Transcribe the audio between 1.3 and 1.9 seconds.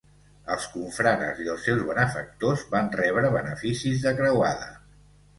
i els seus